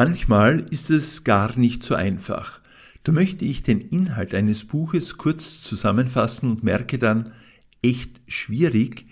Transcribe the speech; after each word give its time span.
Manchmal 0.00 0.60
ist 0.70 0.90
es 0.90 1.24
gar 1.24 1.58
nicht 1.58 1.82
so 1.82 1.96
einfach. 1.96 2.60
Da 3.02 3.10
möchte 3.10 3.44
ich 3.44 3.64
den 3.64 3.80
Inhalt 3.80 4.32
eines 4.32 4.64
Buches 4.64 5.16
kurz 5.16 5.60
zusammenfassen 5.60 6.48
und 6.48 6.62
merke 6.62 7.00
dann, 7.00 7.32
echt 7.82 8.20
schwierig, 8.28 9.06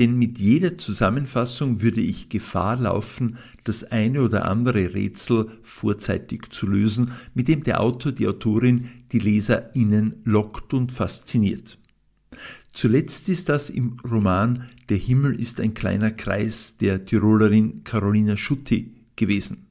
denn 0.00 0.18
mit 0.18 0.38
jeder 0.38 0.78
Zusammenfassung 0.78 1.80
würde 1.80 2.00
ich 2.00 2.28
Gefahr 2.28 2.74
laufen, 2.74 3.36
das 3.62 3.84
eine 3.84 4.20
oder 4.22 4.46
andere 4.46 4.94
Rätsel 4.94 5.46
vorzeitig 5.62 6.50
zu 6.50 6.66
lösen, 6.66 7.12
mit 7.34 7.46
dem 7.46 7.62
der 7.62 7.80
Autor, 7.80 8.10
die 8.10 8.26
Autorin 8.26 8.88
die 9.12 9.20
LeserInnen 9.20 10.22
lockt 10.24 10.74
und 10.74 10.90
fasziniert. 10.90 11.78
Zuletzt 12.72 13.28
ist 13.28 13.48
das 13.48 13.70
im 13.70 13.96
Roman 14.10 14.68
Der 14.88 14.96
Himmel 14.96 15.38
ist 15.38 15.60
ein 15.60 15.74
kleiner 15.74 16.10
Kreis 16.10 16.78
der 16.78 17.04
Tirolerin 17.04 17.84
Carolina 17.84 18.36
Schutti 18.36 18.92
gewesen. 19.14 19.68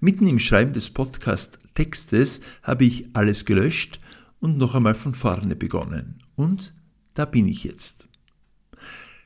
Mitten 0.00 0.26
im 0.26 0.38
Schreiben 0.38 0.72
des 0.72 0.90
Podcast-Textes 0.90 2.40
habe 2.62 2.84
ich 2.84 3.06
alles 3.12 3.44
gelöscht 3.44 4.00
und 4.40 4.58
noch 4.58 4.74
einmal 4.74 4.94
von 4.94 5.14
vorne 5.14 5.56
begonnen. 5.56 6.18
Und 6.36 6.74
da 7.14 7.24
bin 7.24 7.48
ich 7.48 7.64
jetzt. 7.64 8.06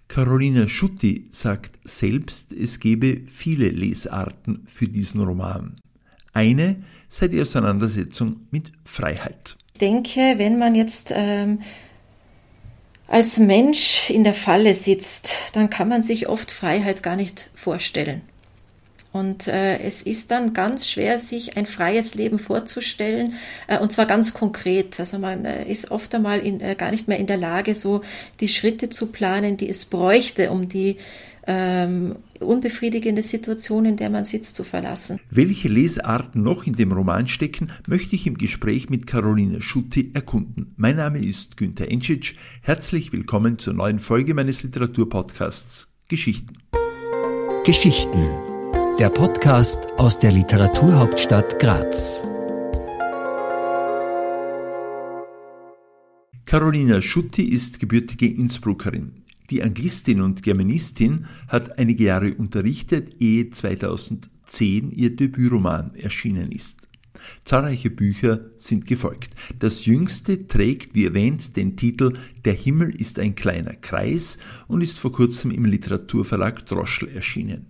Carolina 0.09 0.67
Schutti 0.67 1.29
sagt 1.31 1.79
selbst, 1.84 2.53
es 2.53 2.81
gebe 2.81 3.23
viele 3.27 3.69
Lesarten 3.69 4.67
für 4.67 4.89
diesen 4.89 5.23
Roman. 5.23 5.81
Eine 6.33 6.83
sei 7.09 7.29
die 7.29 7.41
Auseinandersetzung 7.41 8.47
mit 8.51 8.73
Freiheit. 8.84 9.57
Ich 9.75 9.81
denke, 9.81 10.34
wenn 10.37 10.59
man 10.59 10.75
jetzt 10.75 11.12
ähm, 11.15 11.61
als 13.07 13.39
Mensch 13.39 14.11
in 14.11 14.25
der 14.25 14.34
Falle 14.34 14.75
sitzt, 14.75 15.31
dann 15.53 15.70
kann 15.70 15.89
man 15.89 16.03
sich 16.03 16.29
oft 16.29 16.51
Freiheit 16.51 17.03
gar 17.03 17.17
nicht 17.17 17.51
vorstellen. 17.55 18.23
Und 19.12 19.48
äh, 19.48 19.78
es 19.78 20.03
ist 20.03 20.30
dann 20.30 20.53
ganz 20.53 20.86
schwer, 20.86 21.19
sich 21.19 21.56
ein 21.56 21.66
freies 21.66 22.14
Leben 22.14 22.39
vorzustellen, 22.39 23.34
äh, 23.67 23.78
und 23.78 23.91
zwar 23.91 24.06
ganz 24.06 24.34
konkret. 24.34 25.00
Also 25.00 25.19
man 25.19 25.44
äh, 25.44 25.64
ist 25.64 25.91
oft 25.91 26.14
einmal 26.14 26.39
in, 26.39 26.61
äh, 26.61 26.77
gar 26.77 26.92
nicht 26.92 27.08
mehr 27.08 27.19
in 27.19 27.27
der 27.27 27.36
Lage, 27.36 27.75
so 27.75 28.02
die 28.39 28.48
Schritte 28.48 28.89
zu 28.89 29.06
planen, 29.06 29.56
die 29.56 29.69
es 29.69 29.84
bräuchte, 29.84 30.50
um 30.50 30.69
die 30.69 30.97
ähm, 31.47 32.17
unbefriedigende 32.39 33.22
Situation, 33.22 33.84
in 33.84 33.97
der 33.97 34.11
man 34.11 34.25
sitzt, 34.25 34.55
zu 34.55 34.62
verlassen. 34.62 35.19
Welche 35.30 35.69
Lesarten 35.69 36.42
noch 36.45 36.64
in 36.64 36.74
dem 36.74 36.92
Roman 36.92 37.27
stecken, 37.27 37.72
möchte 37.89 38.14
ich 38.14 38.27
im 38.28 38.39
Gespräch 38.39 38.91
mit 38.91 39.08
Caroline 39.08 39.61
Schutti 39.61 40.12
erkunden. 40.14 40.74
Mein 40.77 40.97
Name 40.97 41.19
ist 41.19 41.56
Günther 41.56 41.91
Enschitsch. 41.91 42.34
Herzlich 42.62 43.12
willkommen 43.12 43.58
zur 43.58 43.74
neuen 43.74 43.98
Folge 43.98 44.34
meines 44.34 44.62
Literaturpodcasts 44.62 45.89
Geschichten. 46.08 46.58
Geschichten 47.64 48.50
der 49.01 49.09
Podcast 49.09 49.89
aus 49.97 50.19
der 50.19 50.31
Literaturhauptstadt 50.31 51.59
Graz. 51.59 52.23
Carolina 56.45 57.01
Schutti 57.01 57.45
ist 57.45 57.81
gebürtige 57.81 58.27
Innsbruckerin. 58.29 59.25
Die 59.48 59.62
Anglistin 59.62 60.20
und 60.20 60.42
Germanistin 60.42 61.25
hat 61.48 61.79
einige 61.79 62.05
Jahre 62.05 62.34
unterrichtet, 62.34 63.17
ehe 63.20 63.48
2010 63.48 64.91
ihr 64.91 65.17
Debütroman 65.17 65.95
erschienen 65.95 66.53
ist. 66.53 66.77
Zahlreiche 67.47 67.89
Bücher 67.89 68.51
sind 68.59 68.87
gefolgt. 68.87 69.35
Das 69.59 69.87
jüngste 69.87 70.47
trägt, 70.47 70.95
wie 70.95 71.07
erwähnt, 71.07 71.57
den 71.57 71.79
Titel 71.79 72.19
Der 72.45 72.53
Himmel 72.53 72.95
ist 72.95 73.19
ein 73.19 73.35
kleiner 73.35 73.77
Kreis 73.77 74.37
und 74.69 74.83
ist 74.83 74.98
vor 74.98 75.12
kurzem 75.12 75.53
im 75.53 75.64
Literaturverlag 75.64 76.67
Droschel 76.67 77.09
erschienen. 77.09 77.70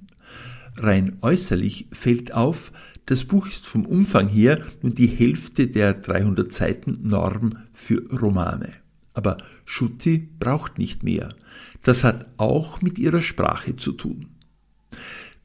Rein 0.83 1.19
äußerlich 1.21 1.89
fällt 1.93 2.33
auf, 2.33 2.73
das 3.07 3.25
Buch 3.25 3.49
ist 3.49 3.67
vom 3.67 3.87
Umfang 3.87 4.29
her 4.29 4.61
nur 4.83 4.93
die 4.93 5.07
Hälfte 5.07 5.67
der 5.67 5.95
300 5.95 6.53
Seiten 6.53 7.01
Norm 7.03 7.59
für 7.73 8.03
Romane. 8.11 8.73
Aber 9.13 9.39
Schutti 9.65 10.29
braucht 10.39 10.79
nicht 10.79 11.03
mehr. 11.03 11.35
Das 11.83 12.05
hat 12.05 12.27
auch 12.37 12.83
mit 12.83 12.99
ihrer 12.99 13.23
Sprache 13.23 13.77
zu 13.77 13.93
tun. 13.93 14.27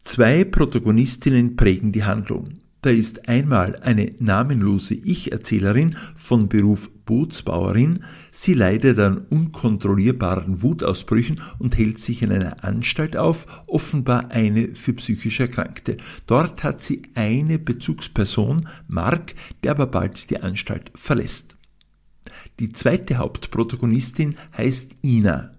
Zwei 0.04 0.44
Protagonistinnen 0.44 1.56
prägen 1.56 1.92
die 1.92 2.04
Handlung. 2.04 2.60
Da 2.82 2.92
ist 2.92 3.28
einmal 3.28 3.76
eine 3.78 4.14
namenlose 4.20 4.94
Ich-Erzählerin 4.94 5.98
von 6.16 6.48
Beruf 6.48 6.92
Bootsbauerin, 7.06 8.04
sie 8.32 8.54
leidet 8.54 9.00
an 9.00 9.26
unkontrollierbaren 9.30 10.62
Wutausbrüchen 10.62 11.42
und 11.60 11.78
hält 11.78 12.00
sich 12.00 12.22
in 12.22 12.32
einer 12.32 12.64
Anstalt 12.64 13.16
auf, 13.16 13.46
offenbar 13.68 14.32
eine 14.32 14.76
für 14.76 14.94
psychisch 14.94 15.40
Erkrankte. 15.40 15.98
Dort 16.28 16.64
hat 16.64 16.82
sie 16.82 17.04
eine 17.16 17.60
Bezugsperson, 17.60 18.68
Mark, 18.88 19.36
der 19.64 19.72
aber 19.72 19.88
bald 19.88 20.30
die 20.30 20.42
Anstalt 20.42 20.92
verlässt. 20.96 21.56
Die 22.60 22.72
zweite 22.72 23.18
Hauptprotagonistin 23.18 24.36
heißt 24.58 24.98
Ina. 25.04 25.55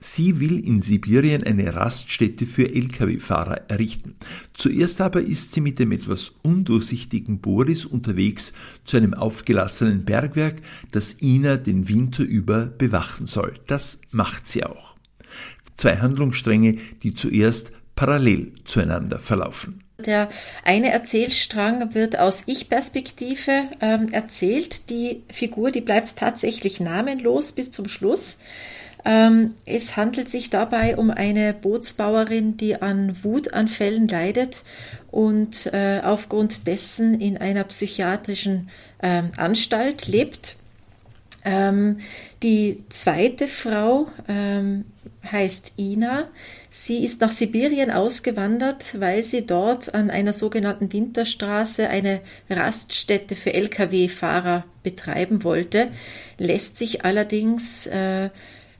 Sie 0.00 0.38
will 0.38 0.64
in 0.64 0.80
Sibirien 0.80 1.42
eine 1.42 1.74
Raststätte 1.74 2.46
für 2.46 2.72
Lkw-Fahrer 2.72 3.68
errichten. 3.68 4.14
Zuerst 4.54 5.00
aber 5.00 5.22
ist 5.22 5.54
sie 5.54 5.60
mit 5.60 5.78
dem 5.78 5.90
etwas 5.90 6.32
undurchsichtigen 6.42 7.40
Boris 7.40 7.84
unterwegs 7.84 8.52
zu 8.84 8.96
einem 8.96 9.14
aufgelassenen 9.14 10.04
Bergwerk, 10.04 10.62
das 10.92 11.16
Ina 11.20 11.56
den 11.56 11.88
Winter 11.88 12.22
über 12.22 12.66
bewachen 12.66 13.26
soll. 13.26 13.58
Das 13.66 14.00
macht 14.10 14.46
sie 14.46 14.64
auch. 14.64 14.94
Zwei 15.76 15.96
Handlungsstränge, 15.96 16.76
die 17.02 17.14
zuerst 17.14 17.72
parallel 17.96 18.52
zueinander 18.64 19.18
verlaufen. 19.18 19.82
Der 20.06 20.28
eine 20.64 20.92
Erzählstrang 20.92 21.92
wird 21.92 22.20
aus 22.20 22.44
Ich-Perspektive 22.46 23.64
ähm, 23.80 24.10
erzählt. 24.12 24.90
Die 24.90 25.24
Figur, 25.28 25.72
die 25.72 25.80
bleibt 25.80 26.14
tatsächlich 26.14 26.78
namenlos 26.78 27.50
bis 27.50 27.72
zum 27.72 27.88
Schluss. 27.88 28.38
Ähm, 29.04 29.54
es 29.64 29.96
handelt 29.96 30.28
sich 30.28 30.50
dabei 30.50 30.96
um 30.96 31.10
eine 31.10 31.54
Bootsbauerin, 31.54 32.56
die 32.56 32.80
an 32.80 33.16
Wutanfällen 33.22 34.08
leidet 34.08 34.64
und 35.10 35.66
äh, 35.72 36.00
aufgrund 36.02 36.66
dessen 36.66 37.20
in 37.20 37.38
einer 37.38 37.64
psychiatrischen 37.64 38.70
äh, 39.00 39.22
Anstalt 39.36 40.08
lebt. 40.08 40.56
Ähm, 41.44 42.00
die 42.42 42.84
zweite 42.88 43.48
Frau 43.48 44.08
ähm, 44.28 44.84
heißt 45.30 45.74
Ina. 45.78 46.28
Sie 46.70 47.04
ist 47.04 47.20
nach 47.20 47.32
Sibirien 47.32 47.90
ausgewandert, 47.90 49.00
weil 49.00 49.22
sie 49.22 49.46
dort 49.46 49.94
an 49.94 50.10
einer 50.10 50.32
sogenannten 50.32 50.92
Winterstraße 50.92 51.88
eine 51.88 52.20
Raststätte 52.50 53.36
für 53.36 53.54
Lkw-Fahrer 53.54 54.64
betreiben 54.82 55.44
wollte, 55.44 55.88
lässt 56.38 56.76
sich 56.76 57.04
allerdings 57.04 57.86
äh, 57.86 58.30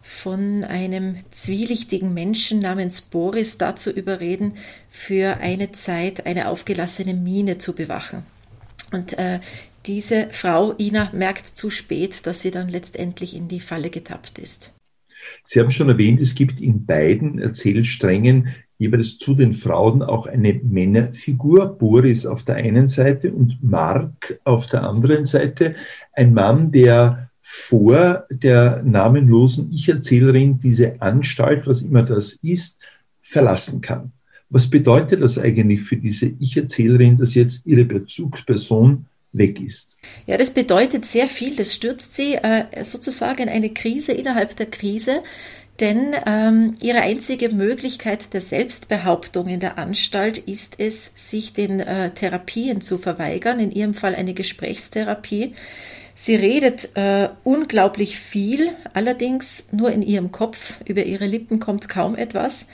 von 0.09 0.65
einem 0.65 1.17
zwielichtigen 1.31 2.15
Menschen 2.15 2.61
namens 2.61 3.03
Boris 3.03 3.59
dazu 3.59 3.91
überreden, 3.91 4.55
für 4.91 5.37
eine 5.37 5.71
Zeit 5.73 6.25
eine 6.25 6.49
aufgelassene 6.49 7.13
Mine 7.13 7.59
zu 7.59 7.75
bewachen. 7.75 8.23
Und 8.91 9.19
äh, 9.19 9.39
diese 9.85 10.29
Frau, 10.31 10.75
Ina, 10.79 11.11
merkt 11.13 11.47
zu 11.47 11.69
spät, 11.69 12.27
dass 12.27 12.41
sie 12.41 12.51
dann 12.51 12.71
letztendlich 12.71 13.37
in 13.37 13.49
die 13.49 13.61
Falle 13.61 13.91
getappt 13.91 14.39
ist. 14.39 14.75
Sie 15.45 15.61
haben 15.61 15.71
schon 15.71 15.91
erwähnt, 15.91 16.23
es 16.23 16.35
gibt 16.35 16.59
in 16.59 16.87
beiden 16.87 17.39
Erzählsträngen 17.39 18.49
jeweils 18.79 19.19
zu 19.19 19.35
den 19.35 19.53
Frauen 19.53 20.03
auch 20.03 20.27
eine 20.27 20.55
Männerfigur, 20.55 21.77
Boris 21.77 22.25
auf 22.25 22.45
der 22.45 22.55
einen 22.57 22.89
Seite 22.89 23.33
und 23.33 23.63
Mark 23.63 24.41
auf 24.45 24.69
der 24.69 24.85
anderen 24.85 25.27
Seite. 25.27 25.75
Ein 26.13 26.33
Mann, 26.33 26.73
der 26.73 27.28
vor 27.51 28.27
der 28.31 28.83
namenlosen 28.83 29.73
Ich-Erzählerin 29.73 30.61
diese 30.61 31.01
Anstalt, 31.01 31.67
was 31.67 31.81
immer 31.81 32.03
das 32.03 32.33
ist, 32.43 32.77
verlassen 33.23 33.81
kann. 33.81 34.13
Was 34.51 34.69
bedeutet 34.69 35.23
das 35.23 35.39
eigentlich 35.39 35.81
für 35.81 35.97
diese 35.97 36.27
Ich-Erzählerin, 36.39 37.17
dass 37.17 37.35
jetzt 37.35 37.63
ihre 37.65 37.87
Bezugsperson 37.87 39.07
weg 39.33 39.61
ist? 39.61 39.97
Ja, 40.27 40.37
das 40.37 40.51
bedeutet 40.51 41.07
sehr 41.07 41.27
viel. 41.27 41.57
Das 41.57 41.75
stürzt 41.75 42.15
sie 42.15 42.35
äh, 42.35 42.85
sozusagen 42.85 43.45
in 43.45 43.49
eine 43.49 43.71
Krise 43.71 44.13
innerhalb 44.13 44.55
der 44.57 44.67
Krise. 44.67 45.23
Denn 45.81 46.15
ähm, 46.27 46.75
ihre 46.83 47.01
einzige 47.01 47.49
Möglichkeit 47.49 48.35
der 48.35 48.43
Selbstbehauptung 48.43 49.47
in 49.47 49.61
der 49.61 49.79
Anstalt 49.79 50.37
ist 50.37 50.75
es, 50.79 51.13
sich 51.15 51.55
den 51.55 51.81
äh, 51.81 52.11
Therapien 52.11 52.83
zu 52.83 52.99
verweigern, 52.99 53.59
in 53.59 53.71
ihrem 53.71 53.95
Fall 53.95 54.15
eine 54.15 54.35
Gesprächstherapie. 54.35 55.55
Sie 56.21 56.35
redet 56.35 56.97
äh, 56.97 57.29
unglaublich 57.45 58.19
viel, 58.19 58.73
allerdings 58.93 59.67
nur 59.71 59.93
in 59.93 60.03
ihrem 60.03 60.33
Kopf. 60.33 60.75
Über 60.85 61.05
ihre 61.05 61.27
Lippen 61.27 61.61
kommt 61.61 61.89
kaum 61.89 62.17
etwas. 62.17 62.67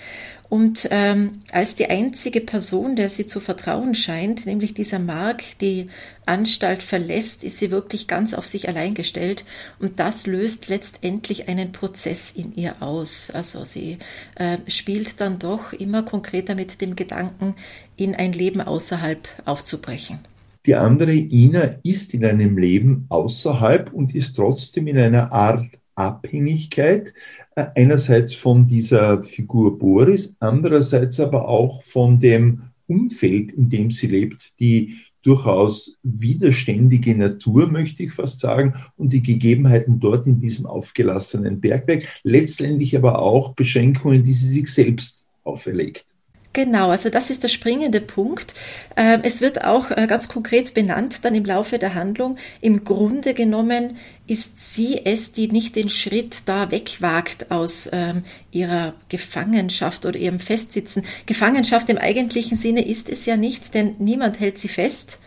Und 0.48 0.88
ähm, 0.90 1.42
als 1.52 1.74
die 1.74 1.90
einzige 1.90 2.40
Person, 2.40 2.96
der 2.96 3.10
sie 3.10 3.26
zu 3.26 3.40
vertrauen 3.40 3.94
scheint, 3.94 4.46
nämlich 4.46 4.72
dieser 4.72 4.98
Mark, 4.98 5.42
die 5.60 5.90
Anstalt 6.24 6.82
verlässt, 6.82 7.44
ist 7.44 7.58
sie 7.58 7.70
wirklich 7.70 8.08
ganz 8.08 8.32
auf 8.32 8.46
sich 8.46 8.66
allein 8.66 8.94
gestellt. 8.94 9.44
Und 9.78 10.00
das 10.00 10.26
löst 10.26 10.68
letztendlich 10.70 11.46
einen 11.46 11.70
Prozess 11.70 12.30
in 12.30 12.54
ihr 12.56 12.80
aus. 12.80 13.30
Also 13.30 13.66
sie 13.66 13.98
äh, 14.36 14.56
spielt 14.68 15.20
dann 15.20 15.38
doch 15.38 15.74
immer 15.74 16.02
konkreter 16.02 16.54
mit 16.54 16.80
dem 16.80 16.96
Gedanken, 16.96 17.56
in 17.98 18.14
ein 18.14 18.32
Leben 18.32 18.62
außerhalb 18.62 19.28
aufzubrechen. 19.44 20.20
Die 20.66 20.74
andere 20.74 21.12
Ina 21.12 21.76
ist 21.82 22.14
in 22.14 22.24
einem 22.24 22.56
Leben 22.56 23.04
außerhalb 23.10 23.92
und 23.92 24.14
ist 24.14 24.34
trotzdem 24.34 24.86
in 24.86 24.96
einer 24.96 25.30
Art 25.30 25.66
Abhängigkeit, 25.94 27.12
äh, 27.54 27.66
einerseits 27.74 28.34
von 28.34 28.66
dieser 28.66 29.22
Figur 29.22 29.78
Boris, 29.78 30.34
andererseits 30.40 31.20
aber 31.20 31.48
auch 31.48 31.82
von 31.82 32.18
dem 32.18 32.62
Umfeld, 32.86 33.52
in 33.52 33.68
dem 33.68 33.90
sie 33.90 34.06
lebt, 34.06 34.58
die 34.58 34.96
durchaus 35.22 35.98
widerständige 36.02 37.14
Natur, 37.14 37.66
möchte 37.66 38.02
ich 38.02 38.12
fast 38.12 38.40
sagen, 38.40 38.74
und 38.96 39.12
die 39.12 39.22
Gegebenheiten 39.22 40.00
dort 40.00 40.26
in 40.26 40.40
diesem 40.40 40.66
aufgelassenen 40.66 41.60
Bergwerk, 41.60 42.06
letztendlich 42.22 42.96
aber 42.96 43.20
auch 43.20 43.54
Beschränkungen, 43.54 44.24
die 44.24 44.34
sie 44.34 44.48
sich 44.48 44.72
selbst 44.72 45.24
auferlegt. 45.42 46.06
Genau, 46.54 46.90
also 46.90 47.10
das 47.10 47.30
ist 47.30 47.42
der 47.42 47.48
springende 47.48 48.00
Punkt. 48.00 48.54
Ähm, 48.96 49.20
es 49.24 49.40
wird 49.40 49.64
auch 49.64 49.90
äh, 49.90 50.06
ganz 50.06 50.28
konkret 50.28 50.72
benannt 50.72 51.24
dann 51.24 51.34
im 51.34 51.44
Laufe 51.44 51.80
der 51.80 51.94
Handlung. 51.94 52.38
Im 52.60 52.84
Grunde 52.84 53.34
genommen 53.34 53.96
ist 54.28 54.72
sie 54.72 55.04
es, 55.04 55.32
die 55.32 55.48
nicht 55.48 55.74
den 55.74 55.88
Schritt 55.88 56.42
da 56.46 56.70
wegwagt 56.70 57.50
aus 57.50 57.90
ähm, 57.92 58.22
ihrer 58.52 58.94
Gefangenschaft 59.08 60.06
oder 60.06 60.16
ihrem 60.16 60.38
Festsitzen. 60.38 61.04
Gefangenschaft 61.26 61.90
im 61.90 61.98
eigentlichen 61.98 62.56
Sinne 62.56 62.86
ist 62.86 63.08
es 63.08 63.26
ja 63.26 63.36
nicht, 63.36 63.74
denn 63.74 63.96
niemand 63.98 64.38
hält 64.38 64.58
sie 64.58 64.68
fest. 64.68 65.18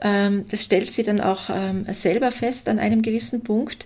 Ähm, 0.00 0.46
das 0.50 0.64
stellt 0.64 0.94
sie 0.94 1.02
dann 1.02 1.20
auch 1.20 1.50
selber 1.92 2.32
fest 2.32 2.70
an 2.70 2.78
einem 2.78 3.02
gewissen 3.02 3.44
Punkt. 3.44 3.84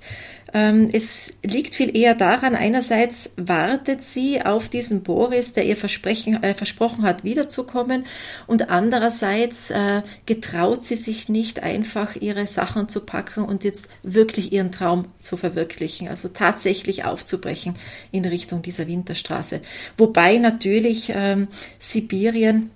Ähm, 0.54 0.88
es 0.92 1.36
liegt 1.42 1.74
viel 1.74 1.94
eher 1.96 2.14
daran, 2.14 2.54
einerseits 2.54 3.30
wartet 3.36 4.02
sie 4.02 4.40
auf 4.40 4.68
diesen 4.68 5.02
Boris, 5.02 5.52
der 5.52 5.66
ihr 5.66 5.76
Versprechen, 5.76 6.40
äh, 6.44 6.54
versprochen 6.54 7.02
hat, 7.02 7.24
wiederzukommen, 7.24 8.06
und 8.46 8.70
andererseits 8.70 9.70
äh, 9.70 10.02
getraut 10.26 10.84
sie 10.84 10.94
sich 10.94 11.28
nicht 11.28 11.62
einfach, 11.64 12.14
ihre 12.14 12.46
Sachen 12.46 12.88
zu 12.88 13.00
packen 13.00 13.44
und 13.44 13.64
jetzt 13.64 13.88
wirklich 14.04 14.52
ihren 14.52 14.70
Traum 14.70 15.06
zu 15.18 15.36
verwirklichen, 15.36 16.08
also 16.08 16.28
tatsächlich 16.28 17.04
aufzubrechen 17.04 17.74
in 18.12 18.24
Richtung 18.24 18.62
dieser 18.62 18.86
Winterstraße. 18.86 19.60
Wobei 19.98 20.36
natürlich 20.36 21.12
ähm, 21.12 21.48
Sibirien 21.80 22.70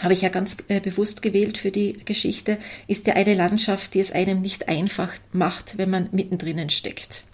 habe 0.00 0.14
ich 0.14 0.22
ja 0.22 0.28
ganz 0.28 0.56
äh, 0.68 0.80
bewusst 0.80 1.22
gewählt 1.22 1.58
für 1.58 1.70
die 1.70 1.96
Geschichte, 2.04 2.58
ist 2.86 3.06
ja 3.06 3.14
eine 3.14 3.34
Landschaft, 3.34 3.94
die 3.94 4.00
es 4.00 4.12
einem 4.12 4.40
nicht 4.40 4.68
einfach 4.68 5.12
macht, 5.32 5.76
wenn 5.78 5.90
man 5.90 6.08
mittendrin 6.12 6.70
steckt. 6.70 7.24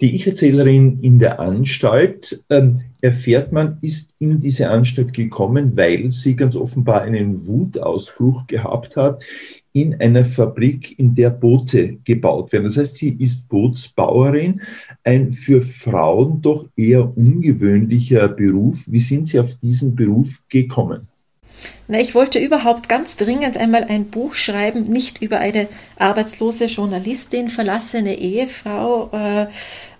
Die 0.00 0.16
Ich-Erzählerin 0.16 0.98
in 1.02 1.18
der 1.18 1.38
Anstalt 1.38 2.44
ähm, 2.50 2.80
erfährt 3.00 3.52
man, 3.52 3.78
ist 3.80 4.10
in 4.18 4.40
diese 4.40 4.68
Anstalt 4.68 5.12
gekommen, 5.12 5.76
weil 5.76 6.10
sie 6.10 6.34
ganz 6.34 6.56
offenbar 6.56 7.02
einen 7.02 7.46
Wutausbruch 7.46 8.46
gehabt 8.48 8.96
hat 8.96 9.22
in 9.72 10.00
einer 10.00 10.24
Fabrik, 10.24 10.98
in 10.98 11.14
der 11.14 11.30
Boote 11.30 11.98
gebaut 12.04 12.52
werden. 12.52 12.64
Das 12.64 12.76
heißt, 12.76 12.96
sie 12.96 13.16
ist 13.18 13.48
Bootsbauerin, 13.48 14.62
ein 15.02 15.32
für 15.32 15.60
Frauen 15.60 16.42
doch 16.42 16.66
eher 16.76 17.16
ungewöhnlicher 17.16 18.28
Beruf. 18.28 18.84
Wie 18.86 19.00
sind 19.00 19.28
Sie 19.28 19.38
auf 19.38 19.54
diesen 19.56 19.94
Beruf 19.96 20.40
gekommen? 20.48 21.08
Na, 21.86 22.00
ich 22.00 22.14
wollte 22.14 22.38
überhaupt 22.38 22.88
ganz 22.88 23.16
dringend 23.16 23.56
einmal 23.56 23.84
ein 23.84 24.06
Buch 24.06 24.34
schreiben, 24.34 24.84
nicht 24.84 25.20
über 25.22 25.38
eine 25.38 25.68
arbeitslose 25.98 26.66
Journalistin, 26.66 27.48
verlassene 27.48 28.16
Ehefrau 28.16 29.10
äh, 29.12 29.46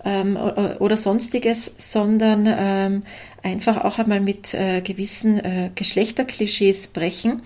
ähm, 0.03 0.37
oder 0.79 0.97
sonstiges, 0.97 1.73
sondern 1.77 2.47
ähm, 2.47 3.03
einfach 3.43 3.83
auch 3.83 3.99
einmal 3.99 4.21
mit 4.21 4.53
äh, 4.53 4.81
gewissen 4.81 5.39
äh, 5.39 5.69
Geschlechterklischees 5.75 6.87
brechen. 6.87 7.41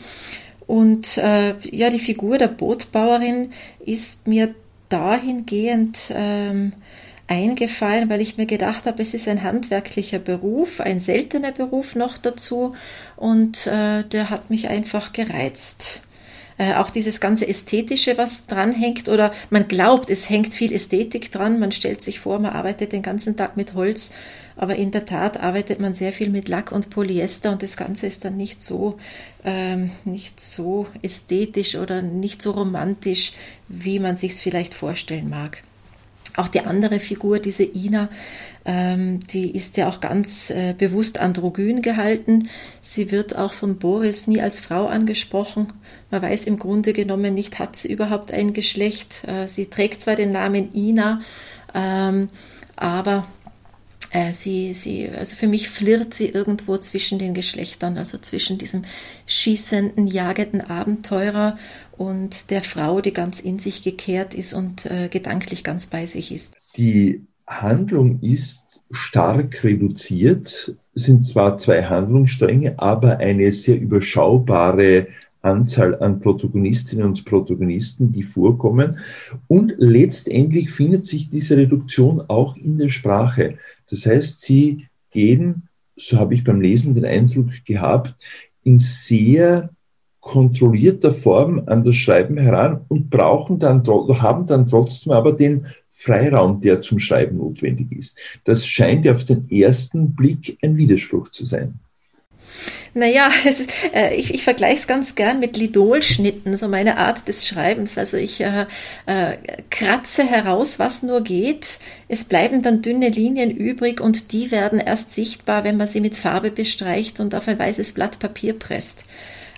Und 0.66 1.18
äh, 1.18 1.56
ja, 1.72 1.90
die 1.90 2.00
Figur 2.00 2.38
der 2.38 2.48
Bootbauerin 2.48 3.52
ist 3.80 4.28
mir 4.28 4.54
dahingehend 4.90 6.12
ähm, 6.14 6.74
eingefallen, 7.30 8.10
weil 8.10 8.22
ich 8.22 8.38
mir 8.38 8.48
gedacht 8.48 8.86
habe, 8.86 9.02
es 9.02 9.14
ist 9.14 9.28
ein 9.28 9.44
handwerklicher 9.44 10.20
Beruf, 10.20 10.82
ein 10.82 11.00
seltener 11.00 11.52
Beruf 11.52 11.96
noch 11.96 12.18
dazu 12.18 12.74
und 13.16 13.68
äh, 13.68 14.04
der 14.04 14.30
hat 14.30 14.50
mich 14.50 14.68
einfach 14.68 15.14
gereizt. 15.14 16.02
Äh, 16.58 16.74
auch 16.74 16.90
dieses 16.90 17.22
ganze 17.22 17.48
Ästhetische, 17.48 18.18
was 18.18 18.48
dranhängt, 18.48 19.08
oder 19.08 19.32
man 19.50 19.68
glaubt, 19.68 20.10
es 20.10 20.30
hängt 20.30 20.54
viel 20.54 20.74
Ästhetik 20.74 21.32
dran, 21.32 21.60
man 21.60 21.72
stellt 21.72 22.02
sich 22.02 22.20
vor, 22.20 22.40
man 22.40 22.52
arbeitet 22.52 22.92
den 22.92 23.04
ganzen 23.04 23.38
Tag 23.38 23.56
mit 23.56 23.76
Holz, 23.76 24.12
aber 24.58 24.76
in 24.76 24.92
der 24.92 25.06
Tat 25.06 25.40
arbeitet 25.40 25.80
man 25.80 25.94
sehr 25.94 26.12
viel 26.12 26.30
mit 26.30 26.50
Lack 26.50 26.74
und 26.74 26.90
Polyester 26.90 27.52
und 27.52 27.64
das 27.64 27.78
Ganze 27.78 28.08
ist 28.08 28.26
dann 28.26 28.36
nicht 28.36 28.62
so, 28.62 28.98
ähm, 29.46 29.92
nicht 30.04 30.42
so 30.42 30.88
ästhetisch 31.02 31.76
oder 31.76 32.02
nicht 32.02 32.42
so 32.42 32.52
romantisch, 32.52 33.34
wie 33.70 34.00
man 34.00 34.18
sich 34.18 34.34
es 34.34 34.42
vielleicht 34.42 34.74
vorstellen 34.74 35.30
mag. 35.30 35.64
Auch 36.36 36.48
die 36.48 36.62
andere 36.62 37.00
Figur, 37.00 37.40
diese 37.40 37.64
Ina, 37.64 38.10
ähm, 38.66 39.20
die 39.20 39.56
ist 39.56 39.78
ja 39.78 39.90
auch 39.90 40.00
ganz 40.00 40.50
äh, 40.50 40.74
bewusst 40.78 41.20
androgyn 41.20 41.82
gehalten. 41.82 42.50
Sie 42.82 43.12
wird 43.12 43.36
auch 43.36 43.54
von 43.54 43.78
Boris 43.78 44.28
nie 44.28 44.42
als 44.42 44.60
Frau 44.60 44.88
angesprochen. 44.88 45.68
Man 46.12 46.22
weiß 46.22 46.46
im 46.46 46.60
Grunde 46.60 46.94
genommen 46.94 47.34
nicht, 47.34 47.60
hat 47.60 47.76
sie 47.76 47.92
überhaupt 47.92 48.32
ein 48.32 48.54
Geschlecht. 48.54 49.24
Äh, 49.28 49.48
sie 49.48 49.68
trägt 49.68 50.02
zwar 50.02 50.16
den 50.16 50.32
Namen 50.32 50.74
Ina, 50.74 51.22
ähm, 51.74 52.30
aber 52.76 53.28
äh, 54.12 54.34
sie, 54.34 54.74
sie, 54.74 55.10
also 55.10 55.36
für 55.36 55.48
mich 55.48 55.70
flirrt 55.70 56.14
sie 56.14 56.30
irgendwo 56.30 56.78
zwischen 56.78 57.20
den 57.20 57.34
Geschlechtern, 57.34 57.98
also 57.98 58.18
zwischen 58.18 58.58
diesem 58.58 58.84
schießenden, 59.28 60.08
jagenden 60.08 60.62
Abenteurer 60.62 61.58
und 61.98 62.50
der 62.50 62.62
Frau, 62.62 63.02
die 63.02 63.14
ganz 63.14 63.40
in 63.40 63.60
sich 63.60 63.84
gekehrt 63.84 64.34
ist 64.34 64.54
und 64.54 64.86
äh, 64.86 65.10
gedanklich 65.10 65.64
ganz 65.64 65.88
bei 65.88 66.06
sich 66.06 66.32
ist. 66.32 66.58
Die 66.78 67.26
Handlung 67.46 68.20
ist 68.22 68.82
stark 68.92 69.64
reduziert, 69.64 70.76
es 70.96 71.04
sind 71.04 71.26
zwar 71.26 71.58
zwei 71.58 71.84
Handlungsstränge, 71.84 72.76
aber 72.78 73.18
eine 73.18 73.52
sehr 73.52 73.80
überschaubare 73.80 75.08
Anzahl 75.42 76.02
an 76.02 76.20
Protagonistinnen 76.20 77.06
und 77.06 77.26
Protagonisten, 77.26 78.12
die 78.12 78.24
vorkommen. 78.24 79.00
Und 79.48 79.74
letztendlich 79.78 80.70
findet 80.70 81.06
sich 81.06 81.30
diese 81.30 81.56
Reduktion 81.56 82.22
auch 82.28 82.58
in 82.58 82.78
der 82.78 82.90
Sprache. 82.90 83.58
Das 83.90 84.06
heißt, 84.06 84.42
sie 84.42 84.88
gehen, 85.12 85.70
so 85.96 86.18
habe 86.18 86.36
ich 86.36 86.44
beim 86.44 86.62
Lesen 86.62 86.96
den 86.96 87.06
Eindruck 87.06 87.50
gehabt, 87.66 88.16
in 88.64 88.80
sehr 88.80 89.70
kontrollierter 90.20 91.12
Form 91.12 91.64
an 91.66 91.84
das 91.84 91.96
Schreiben 91.96 92.38
heran 92.38 92.86
und 92.88 93.10
brauchen 93.10 93.60
dann, 93.60 93.84
haben 93.88 94.46
dann 94.46 94.68
trotzdem 94.68 95.14
aber 95.14 95.32
den 95.32 95.66
Freiraum, 95.90 96.62
der 96.62 96.82
zum 96.82 97.00
Schreiben 97.00 97.38
notwendig 97.38 97.92
ist. 97.92 98.18
Das 98.44 98.66
scheint 98.66 99.08
auf 99.08 99.24
den 99.26 99.50
ersten 99.50 100.14
Blick 100.14 100.58
ein 100.62 100.78
Widerspruch 100.78 101.30
zu 101.30 101.46
sein. 101.46 101.80
Naja, 102.94 103.32
es, 103.46 103.66
äh, 103.94 104.16
ich, 104.16 104.34
ich 104.34 104.44
vergleiche 104.44 104.80
es 104.82 104.88
ganz 104.88 105.16
gern 105.16 105.40
mit 105.40 105.58
Lidolschnitten, 105.58 106.56
so 106.58 106.68
meine 106.68 106.98
Art 106.98 107.28
des 107.28 107.48
Schreibens. 107.48 107.98
Also 107.98 108.18
ich 108.18 108.42
äh, 108.42 108.66
äh, 109.06 109.38
kratze 109.70 110.24
heraus, 110.24 110.80
was 110.80 111.04
nur 111.04 111.22
geht. 111.22 111.80
Es 112.08 112.24
bleiben 112.24 112.62
dann 112.62 112.82
dünne 112.82 113.10
Linien 113.10 113.52
übrig 113.52 114.02
und 114.02 114.32
die 114.32 114.52
werden 114.52 114.80
erst 114.80 115.12
sichtbar, 115.12 115.64
wenn 115.64 115.78
man 115.78 115.88
sie 115.88 116.02
mit 116.02 116.16
Farbe 116.16 116.52
bestreicht 116.52 117.20
und 117.20 117.36
auf 117.36 117.48
ein 117.48 117.60
weißes 117.60 117.94
Blatt 117.94 118.20
Papier 118.20 118.58
presst. 118.58 119.06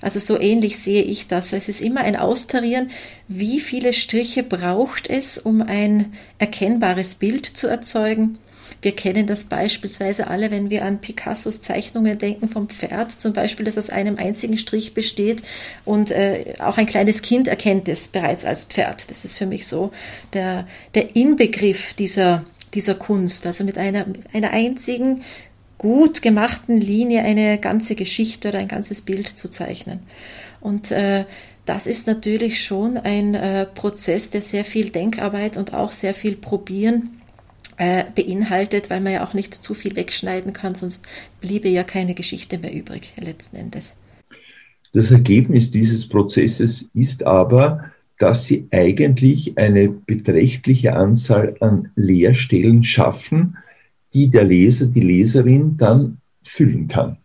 Also 0.02 0.20
so 0.20 0.40
ähnlich 0.40 0.80
sehe 0.80 1.04
ich 1.04 1.28
das. 1.28 1.54
Es 1.54 1.70
ist 1.70 1.80
immer 1.80 2.02
ein 2.02 2.16
Austarieren, 2.16 2.90
wie 3.28 3.60
viele 3.60 3.94
Striche 3.94 4.42
braucht 4.42 5.08
es, 5.08 5.38
um 5.38 5.62
ein 5.62 6.14
erkennbares 6.40 7.16
Bild 7.16 7.46
zu 7.46 7.68
erzeugen. 7.68 8.40
Wir 8.82 8.96
kennen 8.96 9.28
das 9.28 9.44
beispielsweise 9.44 10.28
alle, 10.28 10.50
wenn 10.50 10.70
wir 10.70 10.84
an 10.86 11.02
Picassos 11.02 11.62
Zeichnungen 11.62 12.18
denken 12.18 12.50
vom 12.50 12.68
Pferd, 12.68 13.12
zum 13.12 13.34
Beispiel, 13.34 13.66
das 13.66 13.78
aus 13.78 13.90
einem 13.90 14.18
einzigen 14.18 14.58
Strich 14.58 14.94
besteht 14.94 15.44
und 15.86 16.10
äh, 16.10 16.56
auch 16.60 16.78
ein 16.78 16.88
kleines 16.88 17.22
Kind 17.22 17.48
erkennt 17.48 17.88
es 17.88 18.08
bereits 18.08 18.44
als 18.44 18.66
Pferd. 18.66 19.12
Das 19.12 19.24
ist 19.24 19.38
für 19.38 19.46
mich 19.46 19.68
so 19.68 19.92
der, 20.34 20.68
der 20.96 21.16
Inbegriff 21.16 21.94
dieser, 21.94 22.44
dieser 22.74 22.96
Kunst, 22.96 23.46
also 23.46 23.64
mit 23.64 23.78
einer, 23.78 24.06
einer 24.34 24.52
einzigen 24.52 25.22
gut 25.78 26.22
gemachten 26.22 26.80
Linie 26.80 27.24
eine 27.24 27.60
ganze 27.60 27.96
Geschichte 27.96 28.50
oder 28.50 28.60
ein 28.60 28.68
ganzes 28.68 29.02
Bild 29.02 29.28
zu 29.28 29.50
zeichnen. 29.50 30.00
Und 30.60 30.92
äh, 30.92 31.26
das 31.66 31.88
ist 31.88 32.08
natürlich 32.08 32.64
schon 32.64 32.98
ein 32.98 33.36
äh, 33.36 33.66
Prozess, 33.66 34.32
der 34.32 34.42
sehr 34.42 34.66
viel 34.66 34.90
Denkarbeit 34.90 35.58
und 35.58 35.74
auch 35.74 35.92
sehr 35.92 36.14
viel 36.14 36.36
Probieren 36.36 37.21
äh, 37.82 38.06
beinhaltet, 38.14 38.92
weil 38.92 39.02
man 39.02 39.14
ja 39.14 39.28
auch 39.28 39.34
nicht 39.34 39.56
zu 39.56 39.74
viel 39.74 39.96
wegschneiden 39.96 40.54
kann, 40.54 40.76
sonst 40.76 41.08
bliebe 41.40 41.68
ja 41.68 41.84
keine 41.84 42.14
Geschichte 42.14 42.60
mehr 42.60 42.72
übrig 42.72 43.12
letzten 43.20 43.56
Endes. 43.56 43.96
Das 44.94 45.10
Ergebnis 45.10 45.72
dieses 45.72 46.08
Prozesses 46.08 46.92
ist 46.94 47.26
aber, 47.26 47.86
dass 48.20 48.46
sie 48.46 48.68
eigentlich 48.70 49.58
eine 49.58 49.90
beträchtliche 49.90 50.96
Anzahl 50.96 51.56
an 51.60 51.90
Leerstellen 51.96 52.84
schaffen, 52.84 53.58
die 54.14 54.28
der 54.30 54.44
Leser, 54.44 54.86
die 54.86 55.02
Leserin 55.02 55.76
dann 55.76 56.20
füllen 56.44 56.88
kann. 56.88 57.18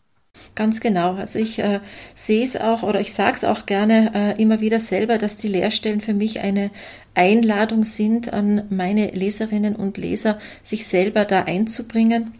Ganz 0.54 0.80
genau. 0.80 1.14
Also 1.14 1.38
ich 1.38 1.58
äh, 1.58 1.80
sehe 2.14 2.42
es 2.42 2.56
auch 2.56 2.82
oder 2.82 3.00
ich 3.00 3.12
sage 3.12 3.36
es 3.36 3.44
auch 3.44 3.66
gerne 3.66 4.12
äh, 4.14 4.42
immer 4.42 4.60
wieder 4.60 4.80
selber, 4.80 5.18
dass 5.18 5.36
die 5.36 5.48
Lehrstellen 5.48 6.00
für 6.00 6.14
mich 6.14 6.40
eine 6.40 6.70
Einladung 7.14 7.84
sind 7.84 8.32
an 8.32 8.64
meine 8.70 9.08
Leserinnen 9.08 9.76
und 9.76 9.98
Leser, 9.98 10.38
sich 10.62 10.86
selber 10.86 11.26
da 11.26 11.42
einzubringen. 11.42 12.32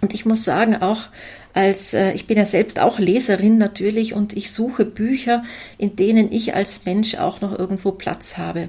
Und 0.00 0.14
ich 0.14 0.24
muss 0.24 0.44
sagen, 0.44 0.76
auch 0.76 1.08
als 1.52 1.92
äh, 1.92 2.12
ich 2.12 2.26
bin 2.26 2.38
ja 2.38 2.46
selbst 2.46 2.80
auch 2.80 2.98
Leserin 2.98 3.58
natürlich 3.58 4.14
und 4.14 4.32
ich 4.34 4.50
suche 4.52 4.84
Bücher, 4.84 5.42
in 5.78 5.96
denen 5.96 6.32
ich 6.32 6.54
als 6.54 6.84
Mensch 6.84 7.16
auch 7.16 7.40
noch 7.40 7.58
irgendwo 7.58 7.92
Platz 7.92 8.38
habe. 8.38 8.68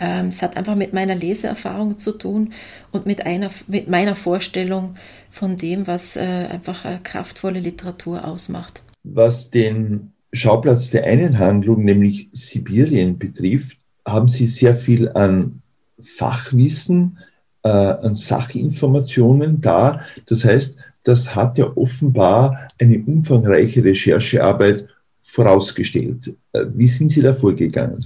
Ähm, 0.00 0.28
es 0.28 0.42
hat 0.42 0.56
einfach 0.56 0.74
mit 0.74 0.92
meiner 0.92 1.14
Leseerfahrung 1.14 1.98
zu 1.98 2.12
tun 2.12 2.52
und 2.90 3.06
mit, 3.06 3.26
einer, 3.26 3.50
mit 3.66 3.88
meiner 3.88 4.16
Vorstellung 4.16 4.96
von 5.32 5.56
dem, 5.56 5.86
was 5.86 6.16
äh, 6.16 6.20
einfach 6.50 6.84
äh, 6.84 6.98
kraftvolle 7.02 7.58
Literatur 7.58 8.28
ausmacht. 8.28 8.84
Was 9.02 9.50
den 9.50 10.12
Schauplatz 10.32 10.90
der 10.90 11.04
einen 11.04 11.38
Handlung, 11.38 11.84
nämlich 11.84 12.28
Sibirien, 12.32 13.18
betrifft, 13.18 13.78
haben 14.06 14.28
Sie 14.28 14.46
sehr 14.46 14.76
viel 14.76 15.08
an 15.08 15.62
Fachwissen, 16.00 17.18
äh, 17.62 17.68
an 17.68 18.14
Sachinformationen 18.14 19.60
da. 19.62 20.02
Das 20.26 20.44
heißt, 20.44 20.76
das 21.02 21.34
hat 21.34 21.56
ja 21.58 21.76
offenbar 21.76 22.68
eine 22.78 22.98
umfangreiche 22.98 23.82
Recherchearbeit 23.82 24.86
vorausgestellt. 25.22 26.34
Wie 26.52 26.86
sind 26.86 27.10
Sie 27.10 27.22
da 27.22 27.32
vorgegangen? 27.32 28.04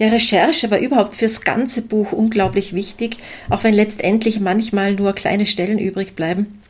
Ja, 0.00 0.08
Recherche 0.08 0.70
war 0.70 0.78
überhaupt 0.78 1.14
fürs 1.14 1.42
ganze 1.42 1.82
Buch 1.82 2.12
unglaublich 2.12 2.72
wichtig, 2.72 3.18
auch 3.50 3.64
wenn 3.64 3.74
letztendlich 3.74 4.40
manchmal 4.40 4.94
nur 4.94 5.12
kleine 5.12 5.44
Stellen 5.44 5.78
übrig 5.78 6.14
bleiben. 6.14 6.62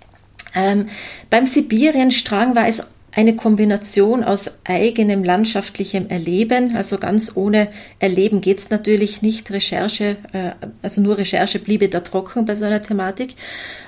Ähm, 0.52 0.88
beim 1.30 1.46
Sibirienstrang 1.46 2.56
war 2.56 2.66
es 2.66 2.82
eine 3.12 3.34
Kombination 3.34 4.22
aus 4.22 4.52
eigenem 4.64 5.24
landschaftlichem 5.24 6.08
Erleben, 6.08 6.76
also 6.76 6.98
ganz 6.98 7.32
ohne 7.34 7.68
Erleben 7.98 8.40
geht's 8.40 8.70
natürlich 8.70 9.20
nicht. 9.20 9.50
Recherche, 9.50 10.16
äh, 10.32 10.52
also 10.82 11.00
nur 11.00 11.18
Recherche 11.18 11.58
bliebe 11.58 11.88
da 11.88 12.00
trocken 12.00 12.44
bei 12.44 12.54
so 12.54 12.64
einer 12.64 12.82
Thematik. 12.82 13.34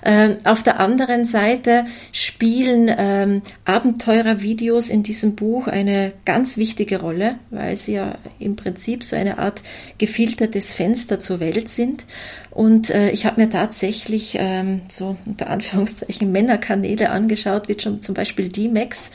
Ähm, 0.05 0.39
auf 0.45 0.63
der 0.63 0.81
anderen 0.81 1.25
Seite 1.25 1.87
spielen 2.11 2.91
ähm, 2.97 3.43
Abenteurervideos 3.65 4.89
in 4.89 5.03
diesem 5.03 5.37
Buch 5.37 5.69
eine 5.69 6.13
ganz 6.25 6.57
wichtige 6.57 7.01
Rolle, 7.01 7.37
weil 7.51 7.77
sie 7.77 7.95
ja 7.95 8.17
im 8.41 8.57
Prinzip 8.57 9.05
so 9.05 9.15
eine 9.15 9.39
Art 9.39 9.63
gefiltertes 9.99 10.73
Fenster 10.75 11.21
zur 11.21 11.39
Welt 11.39 11.69
sind. 11.69 12.05
Und 12.53 12.91
äh, 12.91 13.11
ich 13.11 13.25
habe 13.25 13.41
mir 13.41 13.49
tatsächlich 13.49 14.37
ähm, 14.39 14.83
so 14.89 15.17
unter 15.27 15.49
Anführungszeichen 15.49 16.31
Männerkanäle 16.33 17.11
angeschaut, 17.11 17.69
wie 17.69 17.81
schon 17.81 18.03
zum 18.03 18.15
Beispiel 18.15 18.51
D-Max. 18.51 19.11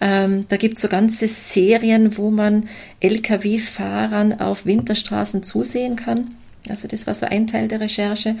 Ähm, 0.00 0.46
da 0.48 0.56
gibt 0.56 0.76
es 0.76 0.82
so 0.82 0.88
ganze 0.88 1.26
Serien, 1.26 2.16
wo 2.16 2.30
man 2.30 2.68
Lkw-Fahrern 3.00 4.40
auf 4.40 4.66
Winterstraßen 4.66 5.42
zusehen 5.42 5.96
kann. 5.96 6.36
Also 6.68 6.86
das 6.86 7.06
war 7.08 7.14
so 7.14 7.26
ein 7.26 7.48
Teil 7.48 7.66
der 7.66 7.80
Recherche. 7.80 8.36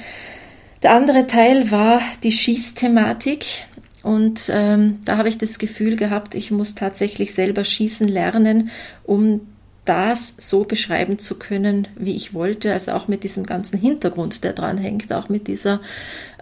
Der 0.82 0.92
andere 0.92 1.26
Teil 1.26 1.70
war 1.72 2.00
die 2.22 2.32
Schießthematik. 2.32 3.66
Und 4.04 4.52
ähm, 4.54 5.00
da 5.04 5.16
habe 5.16 5.28
ich 5.28 5.38
das 5.38 5.58
Gefühl 5.58 5.96
gehabt, 5.96 6.36
ich 6.36 6.52
muss 6.52 6.76
tatsächlich 6.76 7.34
selber 7.34 7.64
schießen 7.64 8.06
lernen, 8.06 8.70
um 9.02 9.40
das 9.86 10.34
so 10.38 10.64
beschreiben 10.64 11.18
zu 11.18 11.38
können, 11.38 11.88
wie 11.96 12.14
ich 12.14 12.34
wollte, 12.34 12.72
also 12.72 12.92
auch 12.92 13.08
mit 13.08 13.24
diesem 13.24 13.46
ganzen 13.46 13.78
Hintergrund, 13.78 14.44
der 14.44 14.52
dran 14.52 14.78
hängt, 14.78 15.12
auch 15.12 15.28
mit 15.28 15.46
dieser 15.46 15.80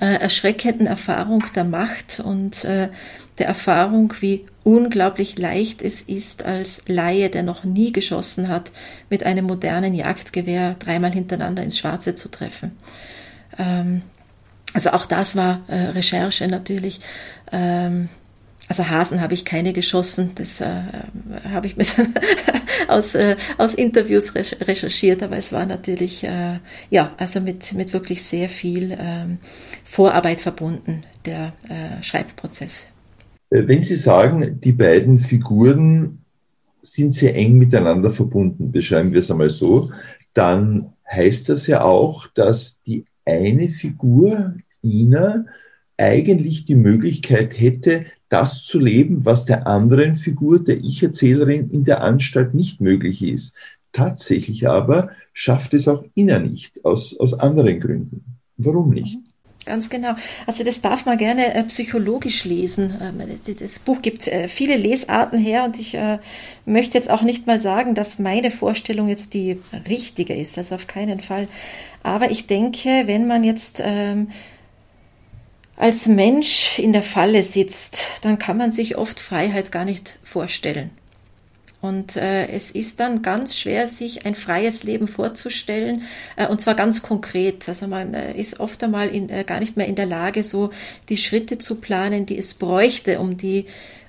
äh, 0.01 0.17
erschreckenden 0.17 0.87
Erfahrung 0.87 1.45
der 1.55 1.65
Macht 1.65 2.21
und 2.21 2.65
äh, 2.65 2.89
der 3.39 3.47
Erfahrung, 3.47 4.13
wie 4.21 4.47
unglaublich 4.65 5.39
leicht 5.39 5.83
es 5.83 6.03
ist, 6.03 6.45
als 6.45 6.83
Laie, 6.87 7.29
der 7.29 7.43
noch 7.43 7.65
nie 7.65 7.93
geschossen 7.93 8.49
hat, 8.49 8.73
mit 9.11 9.25
einem 9.25 9.45
modernen 9.45 9.95
Jagdgewehr 9.95 10.75
dreimal 10.79 11.13
hintereinander 11.13 11.63
ins 11.63 11.79
Schwarze 11.79 12.15
zu 12.15 12.31
treffen. 12.31 12.73
Ähm, 13.59 14.03
also 14.73 14.91
auch 14.91 15.07
das 15.07 15.37
war 15.37 15.61
äh, 15.69 15.91
Recherche 15.91 16.49
natürlich. 16.49 17.01
Ähm, 17.53 18.09
also 18.69 18.89
Hasen 18.89 19.21
habe 19.21 19.35
ich 19.35 19.45
keine 19.45 19.73
geschossen, 19.73 20.33
das 20.37 20.61
äh, 20.61 20.83
habe 21.53 21.67
ich 21.67 21.77
mir 21.77 21.85
aus, 22.89 23.15
äh, 23.15 23.37
aus 23.59 23.75
Interviews 23.75 24.35
recherchiert, 24.35 25.23
aber 25.23 25.37
es 25.37 25.53
war 25.53 25.67
natürlich, 25.67 26.25
äh, 26.25 26.59
ja, 26.91 27.13
also 27.17 27.41
mit, 27.41 27.73
mit 27.75 27.93
wirklich 27.93 28.23
sehr 28.23 28.49
viel 28.49 28.97
ähm, 28.99 29.39
Vorarbeit 29.85 30.41
verbunden, 30.41 31.05
der 31.25 31.53
äh, 31.69 32.03
Schreibprozess. 32.03 32.89
Äh, 33.51 33.67
wenn 33.67 33.83
Sie 33.83 33.97
sagen, 33.97 34.61
die 34.61 34.73
beiden 34.73 35.19
Figuren 35.19 36.19
sind 36.83 37.15
sehr 37.15 37.35
eng 37.35 37.57
miteinander 37.57 38.11
verbunden, 38.11 38.71
beschreiben 38.71 39.13
wir 39.13 39.21
es 39.21 39.31
einmal 39.31 39.51
so, 39.51 39.91
dann 40.35 40.93
heißt 41.11 41.49
das 41.49 41.67
ja 41.67 41.83
auch, 41.83 42.27
dass 42.29 42.83
die 42.83 43.07
eine 43.25 43.69
Figur, 43.69 44.55
Ina, 44.83 45.47
eigentlich 45.97 46.67
die 46.67 46.75
Möglichkeit 46.75 47.59
hätte, 47.59 48.07
das 48.35 48.65
zu 48.65 48.81
leben, 48.81 49.25
was 49.25 49.45
der 49.45 49.69
anderen 49.69 50.17
Figur, 50.17 50.59
der 50.59 50.79
Ich-Erzählerin 50.79 51.71
in 51.71 51.85
der 51.85 52.03
Anstalt 52.03 52.53
nicht 52.53 52.81
möglich 52.81 53.23
ist. 53.23 53.55
Tatsächlich 53.93 54.67
aber 54.69 55.11
schafft 55.33 55.73
es 55.73 55.87
auch 55.87 56.05
Ina 56.17 56.41
nicht, 56.41 56.85
aus, 56.85 57.17
aus 57.21 57.33
anderen 57.33 57.79
Gründen. 57.79 58.25
Warum 58.57 58.91
nicht? 58.91 59.19
Ganz 59.67 59.89
genau. 59.89 60.17
Also 60.49 60.65
das 60.65 60.81
darf 60.81 61.07
man 61.07 61.17
gerne 61.17 61.55
äh, 61.55 61.63
psychologisch 61.63 62.45
lesen. 62.45 62.93
Ähm, 63.01 63.23
das, 63.47 63.57
das, 63.57 63.79
Buch 63.79 64.03
gibt 64.03 64.27
äh, 64.27 64.49
viele 64.49 64.77
Lesarten 64.77 65.39
her 65.39 65.63
und 65.65 65.79
ich 65.79 65.95
äh, 65.95 66.19
möchte 66.67 66.99
jetzt 66.99 67.09
auch 67.09 67.23
nicht 67.23 67.47
mal 67.47 67.61
sagen, 67.61 67.95
dass 67.95 68.19
meine 68.19 68.51
Vorstellung 68.51 69.09
jetzt 69.09 69.33
die 69.33 69.59
richtige 69.89 70.35
ist. 70.35 70.57
Das 70.57 70.73
auf 70.73 70.89
keinen 70.89 71.21
Fall. 71.21 71.47
Aber 72.03 72.33
ich 72.33 72.49
denke, 72.49 73.05
wenn 73.07 73.29
man 73.29 73.45
jetzt 73.45 73.81
ähm, 73.83 74.29
als 75.77 76.07
Mensch 76.07 76.79
in 76.79 76.93
der 76.93 77.03
Falle 77.03 77.43
sitzt, 77.43 77.99
dann 78.23 78.39
kann 78.39 78.57
man 78.57 78.73
sich 78.73 78.97
oft 78.97 79.21
Freiheit 79.21 79.73
gar 79.73 79.85
nicht 79.85 80.19
vorstellen. 80.23 80.91
Und 81.81 82.17
äh, 82.17 82.49
es 82.49 82.71
ist 82.71 82.99
dann 82.99 83.21
ganz 83.21 83.59
schwer, 83.59 83.89
sich 83.89 84.25
ein 84.25 84.35
freies 84.35 84.85
Leben 84.85 85.07
vorzustellen, 85.07 86.05
äh, 86.37 86.47
und 86.47 86.63
zwar 86.63 86.75
ganz 86.75 87.03
konkret. 87.03 87.69
Also 87.69 87.89
man 87.89 88.15
äh, 88.15 88.33
ist 88.33 88.59
oft 88.59 88.83
einmal 88.83 89.09
in, 89.09 89.29
äh, 89.29 89.45
gar 89.45 89.61
nicht 89.61 89.77
mehr 89.77 89.87
in 89.87 89.95
der 89.95 90.07
Lage, 90.07 90.45
so 90.45 90.71
die 91.11 91.19
Schritte 91.19 91.59
zu 91.59 91.75
planen, 91.75 92.25
die 92.25 92.39
es 92.39 92.55
bräuchte, 92.55 93.21
um 93.21 93.37
die 93.37 93.67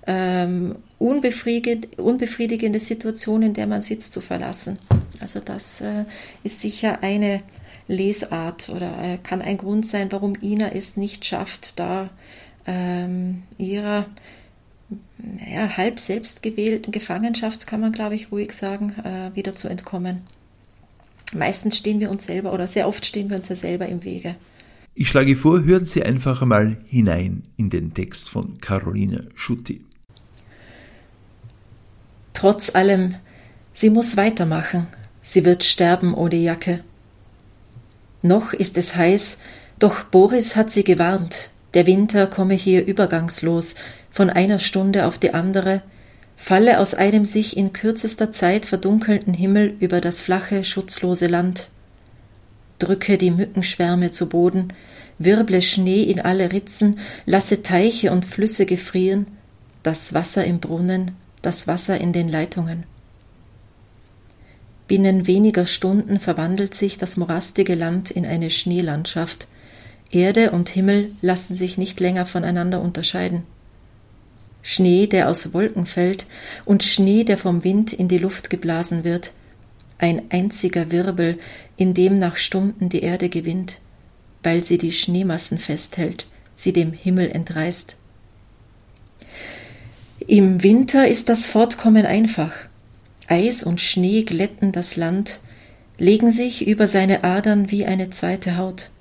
ähm, 0.08 0.76
unbefriedigende 1.00 2.80
Situation, 2.80 3.42
in 3.42 3.54
der 3.54 3.68
man 3.68 3.82
sitzt, 3.82 4.14
zu 4.14 4.22
verlassen. 4.22 4.80
Also 5.20 5.42
das 5.44 5.82
äh, 5.82 6.06
ist 6.44 6.62
sicher 6.62 7.00
eine 7.02 7.42
Lesart 7.88 8.70
oder 8.70 8.98
äh, 9.02 9.18
kann 9.18 9.42
ein 9.42 9.58
Grund 9.58 9.86
sein, 9.86 10.12
warum 10.12 10.34
Ina 10.42 10.72
es 10.74 10.98
nicht 10.98 11.26
schafft, 11.26 11.80
da 11.80 12.10
ähm, 12.66 13.44
ihrer 13.58 14.08
ja, 15.50 15.78
halb 15.78 16.00
selbst 16.00 16.44
gewählten 16.44 16.92
Gefangenschaft, 16.92 17.68
kann 17.68 17.82
man 17.82 17.92
glaube 17.92 18.16
ich 18.16 18.32
ruhig 18.32 18.52
sagen, 18.54 18.96
äh, 19.04 19.36
wieder 19.36 19.56
zu 19.56 19.68
entkommen. 19.68 20.22
Meistens 21.34 21.78
stehen 21.78 22.00
wir 22.00 22.10
uns 22.10 22.26
selber 22.26 22.54
oder 22.54 22.68
sehr 22.68 22.88
oft 22.88 23.06
stehen 23.06 23.30
wir 23.30 23.38
uns 23.38 23.50
ja 23.50 23.56
selber 23.56 23.88
im 23.88 24.04
Wege. 24.04 24.36
Ich 24.94 25.10
schlage 25.10 25.36
vor, 25.36 25.64
hören 25.64 25.86
Sie 25.86 26.04
einfach 26.04 26.42
einmal 26.42 26.78
hinein 26.88 27.44
in 27.58 27.70
den 27.70 27.94
Text 27.94 28.30
von 28.30 28.62
Caroline 28.62 29.28
Schutti. 29.36 29.84
Trotz 32.32 32.74
allem, 32.74 33.16
sie 33.74 33.90
muss 33.90 34.16
weitermachen. 34.16 34.88
Sie 35.22 35.44
wird 35.44 35.64
sterben 35.64 36.14
ohne 36.14 36.36
Jacke. 36.36 36.84
Noch 38.26 38.54
ist 38.54 38.76
es 38.76 38.96
heiß, 38.96 39.38
doch 39.78 40.06
Boris 40.06 40.56
hat 40.56 40.72
sie 40.72 40.84
gewarnt, 40.84 41.52
der 41.76 41.86
Winter 41.86 42.26
komme 42.26 42.56
hier 42.56 42.84
übergangslos, 42.84 43.76
von 44.10 44.32
einer 44.32 44.58
Stunde 44.58 45.06
auf 45.06 45.20
die 45.20 45.36
andere, 45.36 45.84
falle 46.36 46.80
aus 46.80 46.96
einem 46.96 47.26
sich 47.26 47.56
in 47.56 47.72
kürzester 47.72 48.32
Zeit 48.32 48.66
verdunkelnden 48.66 49.36
Himmel 49.36 49.76
über 49.80 50.02
das 50.02 50.22
flache, 50.22 50.64
schutzlose 50.64 51.28
Land. 51.28 51.70
Drücke 52.80 53.20
die 53.20 53.30
Mückenschwärme 53.30 54.10
zu 54.10 54.28
Boden, 54.28 54.74
wirble 55.20 55.62
Schnee 55.62 56.02
in 56.02 56.20
alle 56.20 56.52
Ritzen, 56.52 56.98
lasse 57.28 57.62
Teiche 57.62 58.12
und 58.12 58.26
Flüsse 58.26 58.66
gefrieren, 58.66 59.28
das 59.84 60.16
Wasser 60.16 60.44
im 60.46 60.60
Brunnen, 60.60 61.12
das 61.44 61.68
Wasser 61.68 62.00
in 62.00 62.12
den 62.12 62.30
Leitungen. 62.30 62.86
Binnen 64.88 65.26
weniger 65.26 65.66
Stunden 65.66 66.20
verwandelt 66.20 66.74
sich 66.76 66.98
das 66.98 67.18
morastige 67.18 67.76
Land 67.76 68.12
in 68.12 68.26
eine 68.26 68.52
Schneelandschaft. 68.52 69.48
Erde 70.12 70.52
und 70.52 70.70
Himmel 70.70 71.14
lassen 71.22 71.56
sich 71.56 71.78
nicht 71.78 72.00
länger 72.00 72.26
voneinander 72.26 72.82
unterscheiden. 72.82 73.44
Schnee, 74.62 75.08
der 75.08 75.30
aus 75.30 75.54
Wolken 75.54 75.86
fällt, 75.86 76.26
und 76.66 76.84
Schnee, 76.84 77.24
der 77.24 77.38
vom 77.38 77.64
Wind 77.64 77.94
in 77.94 78.08
die 78.08 78.18
Luft 78.18 78.50
geblasen 78.50 79.04
wird, 79.04 79.34
ein 79.98 80.24
einziger 80.30 80.92
Wirbel, 80.92 81.40
in 81.78 81.94
dem 81.94 82.20
nach 82.20 82.36
Stunden 82.36 82.90
die 82.90 83.02
Erde 83.02 83.30
gewinnt, 83.30 83.80
weil 84.44 84.64
sie 84.64 84.78
die 84.78 84.92
Schneemassen 84.92 85.58
festhält, 85.58 86.28
sie 86.56 86.74
dem 86.74 86.94
Himmel 86.94 87.30
entreißt. 87.30 87.96
Im 90.28 90.64
Winter 90.64 91.08
ist 91.08 91.30
das 91.30 91.46
Fortkommen 91.46 92.06
einfach. 92.06 92.52
Eis 93.28 93.64
und 93.64 93.82
Schnee 93.82 94.24
glätten 94.24 94.72
das 94.72 94.96
Land, 94.96 95.40
legen 95.98 96.32
sich 96.32 96.68
über 96.68 96.88
seine 96.88 97.24
Adern 97.24 97.72
wie 97.72 97.86
eine 97.86 98.10
zweite 98.10 98.58
Haut. 98.58 98.92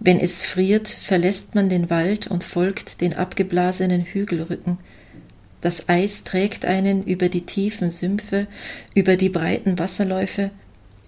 Wenn 0.00 0.20
es 0.20 0.42
friert, 0.42 0.88
verlässt 0.88 1.54
man 1.54 1.68
den 1.68 1.90
Wald 1.90 2.28
und 2.28 2.44
folgt 2.44 3.00
den 3.00 3.14
abgeblasenen 3.14 4.04
Hügelrücken. 4.04 4.78
Das 5.60 5.88
Eis 5.88 6.22
trägt 6.22 6.64
einen 6.64 7.02
über 7.02 7.28
die 7.28 7.44
tiefen 7.44 7.90
Sümpfe, 7.90 8.46
über 8.94 9.16
die 9.16 9.28
breiten 9.28 9.78
Wasserläufe, 9.78 10.52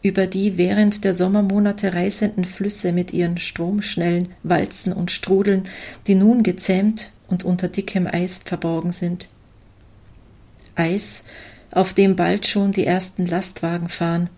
über 0.02 0.26
die 0.26 0.56
während 0.56 1.04
der 1.04 1.14
Sommermonate 1.14 1.94
reißenden 1.94 2.44
Flüsse 2.44 2.92
mit 2.92 3.12
ihren 3.12 3.38
stromschnellen 3.38 4.32
Walzen 4.42 4.92
und 4.92 5.12
Strudeln, 5.12 5.68
die 6.08 6.16
nun 6.16 6.42
gezähmt 6.42 7.12
und 7.28 7.44
unter 7.44 7.68
dickem 7.68 8.08
Eis 8.08 8.40
verborgen 8.44 8.92
sind. 8.92 9.28
Eis, 10.74 11.24
auf 11.70 11.94
dem 11.94 12.16
bald 12.16 12.46
schon 12.46 12.72
die 12.72 12.86
ersten 12.86 13.26
Lastwagen 13.26 13.88
fahren, 13.88 14.30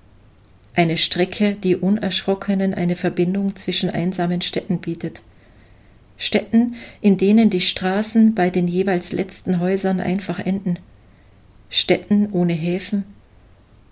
eine 0.74 0.96
Strecke, 0.96 1.54
die 1.54 1.76
Unerschrockenen 1.76 2.72
eine 2.72 2.96
Verbindung 2.96 3.56
zwischen 3.56 3.90
einsamen 3.90 4.40
Städten 4.40 4.78
bietet. 4.78 5.22
Städten, 6.16 6.76
in 7.00 7.18
denen 7.18 7.50
die 7.50 7.60
Straßen 7.60 8.34
bei 8.34 8.48
den 8.48 8.68
jeweils 8.68 9.12
letzten 9.12 9.60
Häusern 9.60 10.00
einfach 10.00 10.38
enden. 10.38 10.78
Städten 11.68 12.28
ohne 12.32 12.54
Häfen. 12.54 13.04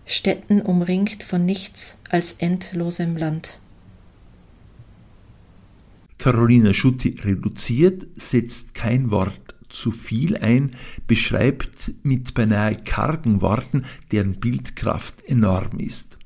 Städten 0.07 0.63
umringt 0.63 1.23
von 1.23 1.45
nichts 1.45 1.99
als 2.09 2.33
endlosem 2.39 3.17
Land. 3.17 3.61
Carolina 6.19 6.75
Schutti 6.75 7.17
reduziert, 7.23 8.07
setzt 8.15 8.75
kein 8.75 9.11
Wort 9.11 9.40
zu 9.71 9.93
viel 9.93 10.37
ein, 10.37 10.75
beschreibt 11.07 11.93
mit 12.03 12.35
beinahe 12.35 12.77
kargen 12.77 13.41
Worten, 13.41 13.85
deren 14.13 14.41
Bildkraft 14.41 15.25
enorm 15.27 15.79
ist. 15.79 16.19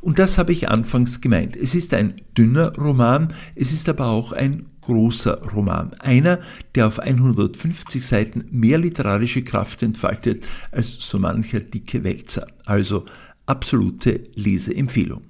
Und 0.00 0.18
das 0.18 0.38
habe 0.38 0.52
ich 0.52 0.68
anfangs 0.68 1.20
gemeint. 1.20 1.56
Es 1.56 1.74
ist 1.74 1.94
ein 1.94 2.20
dünner 2.36 2.74
Roman, 2.76 3.32
es 3.54 3.72
ist 3.72 3.88
aber 3.88 4.08
auch 4.08 4.32
ein 4.32 4.66
großer 4.82 5.42
Roman. 5.52 5.94
Einer, 5.94 6.40
der 6.74 6.86
auf 6.86 6.98
150 6.98 8.04
Seiten 8.04 8.44
mehr 8.50 8.78
literarische 8.78 9.42
Kraft 9.42 9.82
entfaltet 9.82 10.44
als 10.70 10.98
so 11.00 11.18
mancher 11.18 11.60
dicke 11.60 12.04
Wälzer. 12.04 12.46
Also 12.66 13.06
absolute 13.46 14.22
Leseempfehlung. 14.34 15.22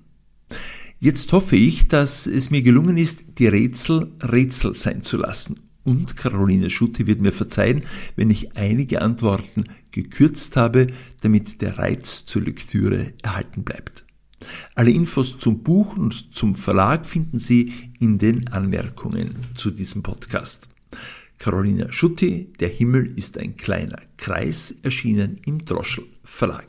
Jetzt 1.01 1.33
hoffe 1.33 1.57
ich, 1.57 1.89
dass 1.89 2.27
es 2.27 2.51
mir 2.51 2.63
gelungen 2.63 2.97
ist, 2.97 3.39
die 3.39 3.47
Rätsel 3.47 4.13
Rätsel 4.23 4.75
sein 4.75 5.03
zu 5.03 5.19
lassen. 5.19 5.61
Und 5.85 6.17
Caroline 6.17 6.71
Schutte 6.71 7.07
wird 7.07 7.21
mir 7.21 7.33
verzeihen, 7.33 7.83
wenn 8.17 8.31
ich 8.31 8.57
einige 8.57 9.03
Antworten 9.03 9.65
gekürzt 9.91 10.57
habe, 10.57 10.89
damit 11.21 11.61
der 11.61 11.79
Reiz 11.79 12.25
zur 12.25 12.43
Lektüre 12.43 13.13
erhalten 13.23 13.65
bleibt. 13.65 14.05
Alle 14.75 14.91
Infos 14.91 15.39
zum 15.39 15.63
Buch 15.63 15.97
und 15.97 16.35
zum 16.35 16.55
Verlag 16.55 17.07
finden 17.07 17.39
Sie 17.39 17.73
in 18.01 18.19
den 18.19 18.49
Anmerkungen 18.49 19.37
zu 19.55 19.71
diesem 19.71 20.03
Podcast. 20.03 20.69
Carolina 21.39 21.91
Schutti, 21.93 22.53
Der 22.61 22.69
Himmel 22.69 23.13
ist 23.17 23.39
ein 23.39 23.57
kleiner 23.57 24.01
Kreis, 24.17 24.75
erschienen 24.83 25.37
im 25.45 25.65
Droschel 25.65 26.05
Verlag. 26.23 26.67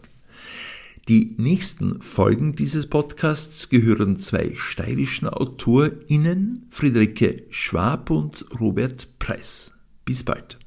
Die 1.08 1.36
nächsten 1.38 2.02
Folgen 2.02 2.56
dieses 2.56 2.88
Podcasts 2.88 3.70
gehören 3.70 4.18
zwei 4.18 4.54
steirischen 4.56 5.28
AutorInnen, 5.30 6.66
Friederike 6.72 7.44
Schwab 7.52 8.10
und 8.10 8.44
Robert 8.60 9.08
Preis. 9.20 9.72
Bis 10.04 10.24
bald. 10.24 10.58